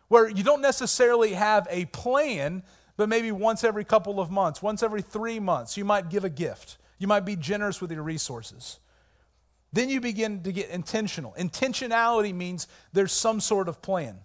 [0.08, 2.64] Where you don't necessarily have a plan,
[2.98, 6.30] but maybe once every couple of months, once every three months, you might give a
[6.30, 6.78] gift.
[6.98, 8.80] You might be generous with your resources.
[9.72, 11.36] Then you begin to get intentional.
[11.38, 14.20] Intentionality means there's some sort of plan.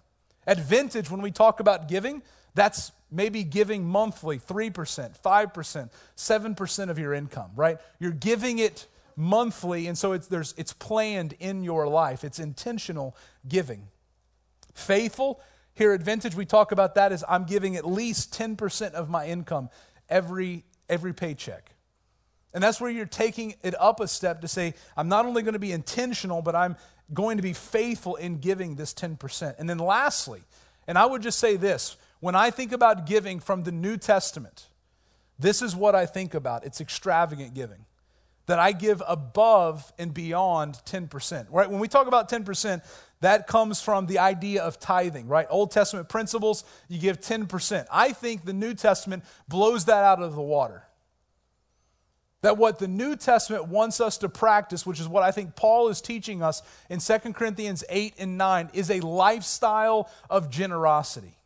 [0.47, 2.22] At Vintage, when we talk about giving,
[2.55, 4.72] that's maybe giving monthly 3%,
[5.20, 7.78] 5%, 7% of your income, right?
[8.00, 8.86] You're giving it
[9.16, 12.24] monthly, and so it's, there's, it's planned in your life.
[12.24, 13.88] It's intentional giving.
[14.74, 15.40] Faithful,
[15.74, 19.26] here at Vintage, we talk about that as I'm giving at least 10% of my
[19.26, 19.70] income
[20.09, 21.70] every every paycheck.
[22.52, 25.55] And that's where you're taking it up a step to say, I'm not only going
[25.55, 26.76] to be intentional, but I'm
[27.12, 29.57] going to be faithful in giving this 10%.
[29.59, 30.42] And then lastly,
[30.86, 34.68] and I would just say this when I think about giving from the New Testament,
[35.39, 37.85] this is what I think about it's extravagant giving.
[38.47, 41.49] That I give above and beyond 10%.
[41.51, 41.68] Right?
[41.68, 42.83] When we talk about 10%,
[43.20, 45.47] that comes from the idea of tithing, right?
[45.51, 47.85] Old Testament principles, you give 10%.
[47.93, 50.85] I think the New Testament blows that out of the water.
[52.41, 55.89] That what the New Testament wants us to practice, which is what I think Paul
[55.89, 61.37] is teaching us in 2 Corinthians 8 and 9, is a lifestyle of generosity.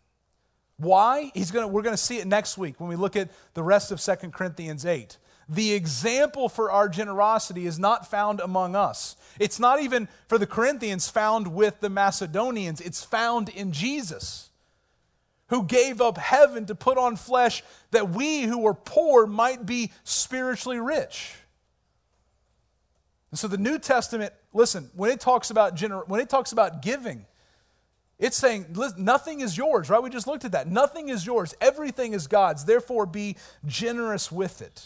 [0.79, 1.31] Why?
[1.35, 3.93] He's gonna, we're going to see it next week when we look at the rest
[3.93, 5.19] of 2 Corinthians 8
[5.49, 9.17] the example for our generosity is not found among us.
[9.39, 14.51] It's not even for the Corinthians found with the Macedonians, it's found in Jesus,
[15.49, 17.63] who gave up heaven to put on flesh
[17.93, 21.35] that we who were poor might be spiritually rich.
[23.31, 26.83] And so the New Testament, listen, when it talks about gener- when it talks about
[26.83, 27.25] giving,
[28.19, 30.03] it's saying nothing is yours, right?
[30.03, 30.67] We just looked at that.
[30.69, 31.55] Nothing is yours.
[31.61, 32.65] Everything is God's.
[32.65, 34.85] Therefore, be generous with it.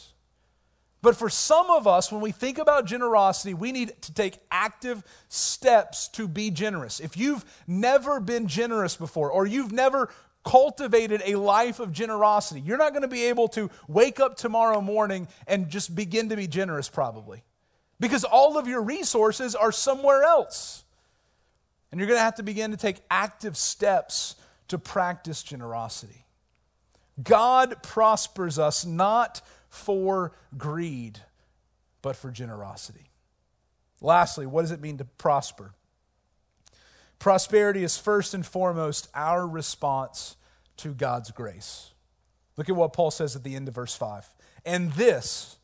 [1.00, 5.02] But for some of us, when we think about generosity, we need to take active
[5.28, 7.00] steps to be generous.
[7.00, 10.10] If you've never been generous before, or you've never
[10.44, 14.80] cultivated a life of generosity, you're not going to be able to wake up tomorrow
[14.80, 17.42] morning and just begin to be generous, probably.
[17.98, 20.81] Because all of your resources are somewhere else.
[21.92, 24.34] And you're going to have to begin to take active steps
[24.68, 26.24] to practice generosity.
[27.22, 31.20] God prospers us not for greed,
[32.00, 33.10] but for generosity.
[34.00, 35.74] Lastly, what does it mean to prosper?
[37.18, 40.36] Prosperity is first and foremost our response
[40.78, 41.92] to God's grace.
[42.56, 44.26] Look at what Paul says at the end of verse 5.
[44.64, 45.56] And this,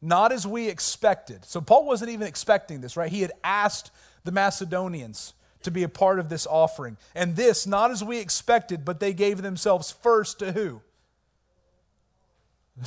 [0.00, 1.44] not as we expected.
[1.44, 3.12] So Paul wasn't even expecting this, right?
[3.12, 3.90] He had asked
[4.24, 6.96] the Macedonians to be a part of this offering.
[7.14, 10.82] And this, not as we expected, but they gave themselves first to who?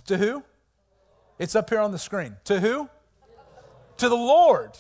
[0.08, 0.44] To who?
[1.38, 2.38] It's up here on the screen.
[2.46, 2.90] To who?
[3.98, 4.72] To the Lord.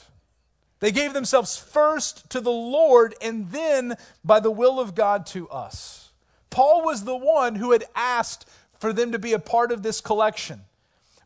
[0.80, 5.48] They gave themselves first to the Lord and then, by the will of God, to
[5.50, 6.10] us.
[6.50, 8.48] Paul was the one who had asked
[8.80, 10.62] for them to be a part of this collection.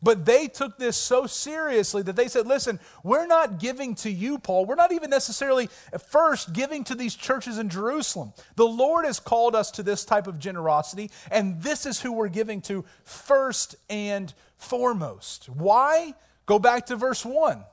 [0.06, 4.38] But they took this so seriously that they said, listen, we're not giving to you,
[4.38, 4.64] Paul.
[4.64, 8.32] We're not even necessarily first giving to these churches in Jerusalem.
[8.54, 12.28] The Lord has called us to this type of generosity, and this is who we're
[12.28, 15.48] giving to first and foremost.
[15.48, 16.14] Why?
[16.46, 17.64] Go back to verse 1.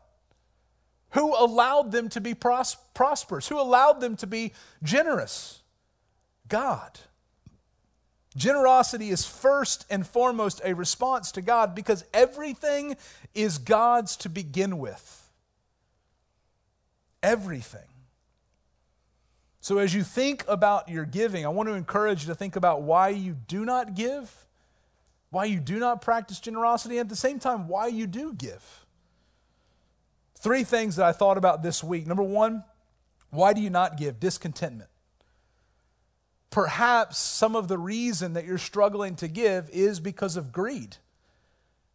[1.12, 3.48] Who allowed them to be pros- prosperous?
[3.48, 5.62] Who allowed them to be generous?
[6.48, 7.00] God.
[8.36, 12.98] Generosity is first and foremost a response to God because everything
[13.34, 15.30] is God's to begin with.
[17.22, 17.82] Everything.
[19.62, 22.82] So, as you think about your giving, I want to encourage you to think about
[22.82, 24.44] why you do not give
[25.34, 28.86] why you do not practice generosity, and at the same time, why you do give.
[30.38, 32.06] Three things that I thought about this week.
[32.06, 32.64] Number one,
[33.32, 34.20] why do you not give?
[34.20, 34.92] Discontentment.
[36.54, 40.98] Perhaps some of the reason that you're struggling to give is because of greed.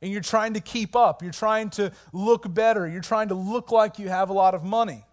[0.03, 1.23] And you're trying to keep up.
[1.23, 2.85] You're trying to look better.
[2.89, 5.05] You're trying to look like you have a lot of money.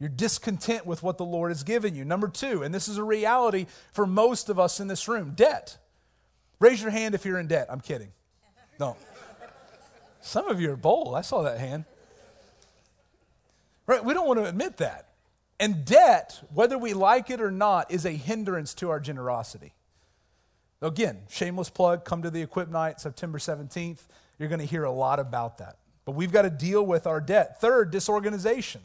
[0.00, 2.04] You're discontent with what the Lord has given you.
[2.04, 5.78] Number two, and this is a reality for most of us in this room debt.
[6.58, 7.68] Raise your hand if you're in debt.
[7.70, 8.10] I'm kidding.
[8.80, 8.96] No.
[10.20, 11.14] Some of you are bold.
[11.14, 11.84] I saw that hand.
[13.86, 14.04] Right?
[14.04, 15.05] We don't want to admit that.
[15.58, 19.72] And debt, whether we like it or not, is a hindrance to our generosity.
[20.82, 24.00] Again, shameless plug, come to the Equip Night September 17th.
[24.38, 25.78] You're going to hear a lot about that.
[26.04, 27.60] But we've got to deal with our debt.
[27.60, 28.82] Third, disorganization.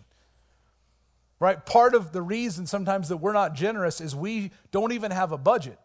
[1.40, 1.64] Right?
[1.66, 5.38] Part of the reason sometimes that we're not generous is we don't even have a
[5.38, 5.78] budget.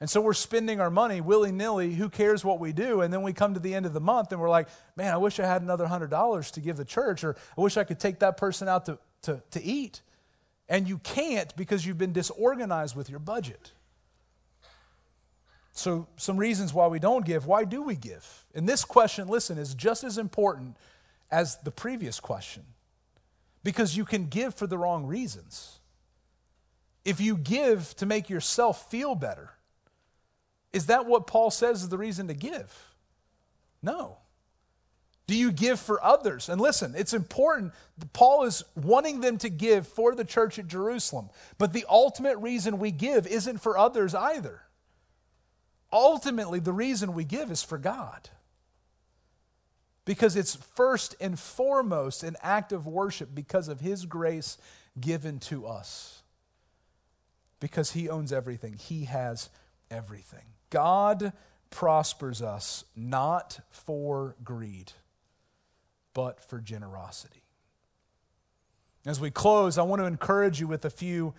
[0.00, 1.94] And so we're spending our money willy nilly.
[1.94, 3.02] Who cares what we do?
[3.02, 5.18] And then we come to the end of the month and we're like, man, I
[5.18, 8.18] wish I had another $100 to give the church, or I wish I could take
[8.18, 10.02] that person out to, to, to eat.
[10.68, 13.72] And you can't because you've been disorganized with your budget.
[15.72, 17.46] So, some reasons why we don't give.
[17.46, 18.44] Why do we give?
[18.54, 20.76] And this question, listen, is just as important
[21.30, 22.62] as the previous question
[23.64, 25.78] because you can give for the wrong reasons.
[27.04, 29.50] If you give to make yourself feel better,
[30.72, 32.94] is that what Paul says is the reason to give?
[33.82, 34.18] No.
[35.32, 36.50] Do you give for others?
[36.50, 37.72] And listen, it's important.
[38.12, 41.30] Paul is wanting them to give for the church at Jerusalem.
[41.56, 44.60] But the ultimate reason we give isn't for others either.
[45.90, 48.28] ultimately, the reason we give is for God.
[50.04, 54.58] Because it's first and foremost an act of worship because of His grace
[55.00, 56.20] given to us.
[57.58, 59.48] Because He owns everything, He has
[59.90, 60.44] everything.
[60.68, 61.32] God
[61.70, 64.92] prospers us not for greed,
[66.14, 67.42] but for generosity.
[69.04, 71.34] As we close, I want to encourage you with a few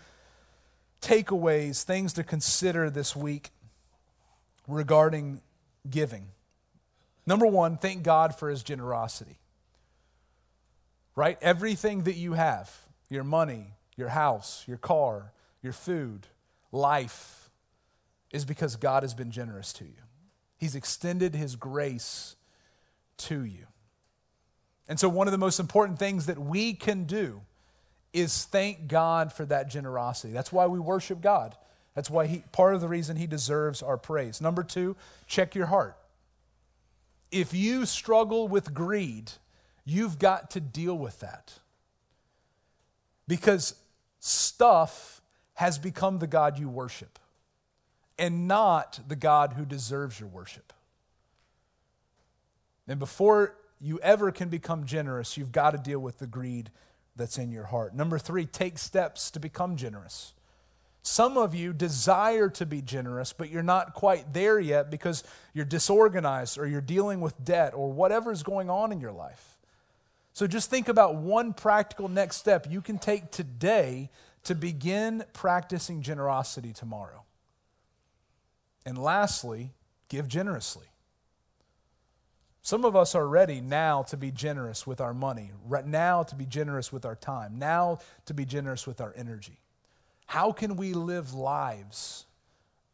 [1.02, 3.52] takeaways, things to consider this week
[4.68, 5.42] regarding
[5.90, 6.28] giving.
[7.26, 9.40] Number one, thank God for his generosity.
[11.16, 11.38] Right?
[11.42, 12.72] Everything that you have
[13.10, 16.28] your money, your house, your car, your food,
[16.72, 17.50] life
[18.32, 19.92] is because God has been generous to you.
[20.58, 22.36] He's extended his grace
[23.18, 23.68] to you.
[24.88, 27.42] And so, one of the most important things that we can do
[28.12, 30.34] is thank God for that generosity.
[30.34, 31.56] That's why we worship God.
[31.96, 34.42] That's why he, part of the reason he deserves our praise.
[34.42, 34.96] Number two,
[35.28, 35.98] check your heart.
[37.32, 39.32] If you struggle with greed,
[39.86, 41.54] you've got to deal with that.
[43.28, 43.76] Because
[44.20, 45.22] stuff
[45.56, 47.20] has become the God you worship
[48.18, 50.74] and not the God who deserves your worship.
[52.88, 56.72] And before you ever can become generous, you've got to deal with the greed
[57.18, 57.94] that's in your heart.
[57.94, 60.34] Number three, take steps to become generous.
[61.02, 65.66] Some of you desire to be generous, but you're not quite there yet because you're
[65.66, 69.58] disorganized or you're dealing with debt or whatever's going on in your life.
[70.32, 74.10] So just think about one practical next step you can take today
[74.46, 77.24] to begin practicing generosity tomorrow.
[78.86, 79.74] And lastly,
[80.08, 80.88] give generously.
[82.66, 85.52] Some of us are ready now to be generous with our money,
[85.86, 89.60] now to be generous with our time, now to be generous with our energy.
[90.28, 92.26] How can we live lives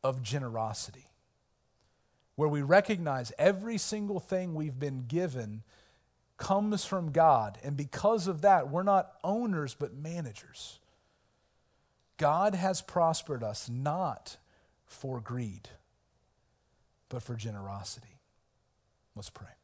[0.04, 1.06] of generosity
[2.36, 5.62] where we recognize every single thing we've been given
[6.38, 10.80] comes from God, and because of that, we're not owners but managers?
[12.18, 14.38] God has prospered us not
[14.88, 15.70] for greed,
[17.08, 18.18] but for generosity.
[19.16, 19.59] Let's pray.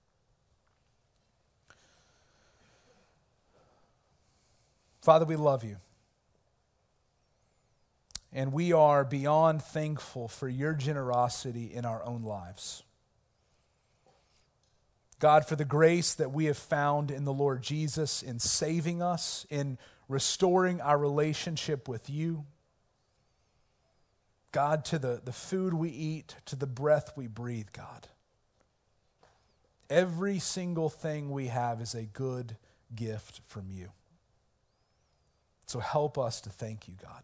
[5.06, 5.78] Father, we love you.
[8.34, 12.82] And we are beyond thankful for your generosity in our own lives.
[15.20, 19.46] God, for the grace that we have found in the Lord Jesus in saving us,
[19.52, 19.78] in
[20.10, 22.44] restoring our relationship with you.
[24.52, 28.08] God, to the, the food we eat, to the breath we breathe, God.
[29.88, 32.58] Every single thing we have is a good
[32.96, 33.92] gift from you.
[35.66, 37.24] So help us to thank you, God.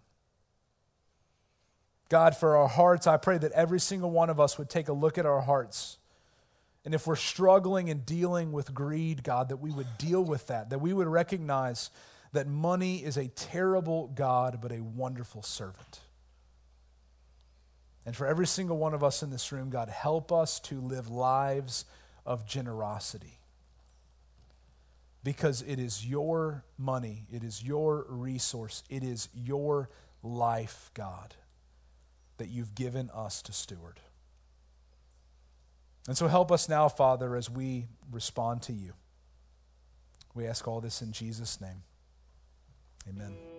[2.10, 4.94] God, for our hearts, I pray that every single one of us would take a
[4.94, 5.98] look at our hearts.
[6.84, 10.72] And if we're struggling and dealing with greed, God, that we would deal with that,
[10.72, 11.90] that we would recognize
[12.34, 16.00] that money is a terrible God, but a wonderful servant.
[18.06, 21.10] And for every single one of us in this room, God, help us to live
[21.10, 21.86] lives
[22.26, 23.41] of generosity
[25.24, 29.90] because it is your money, it is your resource, it is your
[30.24, 31.36] life, God,
[32.38, 34.00] that you've given us to steward.
[36.08, 38.94] And so help us now, Father, as we respond to you.
[40.34, 41.84] We ask all this in Jesus' name.
[43.08, 43.51] Amen.